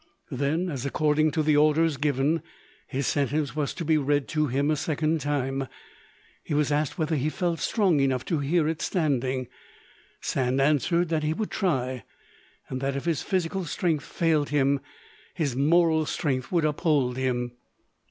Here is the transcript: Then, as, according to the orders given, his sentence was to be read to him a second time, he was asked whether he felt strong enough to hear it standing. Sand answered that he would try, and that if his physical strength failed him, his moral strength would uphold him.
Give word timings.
Then, 0.31 0.67
as, 0.71 0.83
according 0.83 1.29
to 1.29 1.43
the 1.43 1.55
orders 1.55 1.95
given, 1.97 2.41
his 2.87 3.05
sentence 3.05 3.55
was 3.55 3.71
to 3.75 3.85
be 3.85 3.99
read 3.99 4.27
to 4.29 4.47
him 4.47 4.71
a 4.71 4.75
second 4.75 5.21
time, 5.21 5.67
he 6.43 6.55
was 6.55 6.71
asked 6.71 6.97
whether 6.97 7.15
he 7.15 7.29
felt 7.29 7.59
strong 7.59 7.99
enough 7.99 8.25
to 8.25 8.39
hear 8.39 8.67
it 8.67 8.81
standing. 8.81 9.47
Sand 10.19 10.59
answered 10.59 11.09
that 11.09 11.21
he 11.21 11.33
would 11.35 11.51
try, 11.51 12.03
and 12.67 12.81
that 12.81 12.95
if 12.95 13.05
his 13.05 13.21
physical 13.21 13.63
strength 13.65 14.03
failed 14.03 14.49
him, 14.49 14.79
his 15.35 15.55
moral 15.55 16.07
strength 16.07 16.51
would 16.51 16.65
uphold 16.65 17.15
him. 17.15 17.51